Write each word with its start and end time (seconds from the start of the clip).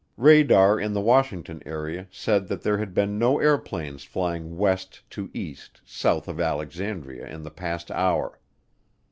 Radar 0.17 0.79
in 0.79 0.93
the 0.93 0.99
Washington 0.99 1.61
area 1.63 2.07
said 2.09 2.47
that 2.47 2.63
there 2.63 2.79
had 2.79 2.91
been 2.91 3.19
no 3.19 3.39
airplanes 3.39 4.03
flying 4.03 4.57
west 4.57 5.03
to 5.11 5.29
east 5.31 5.79
south 5.85 6.27
of 6.27 6.39
Alexandria 6.41 7.27
in 7.27 7.43
the 7.43 7.51
past 7.51 7.91
hour. 7.91 8.39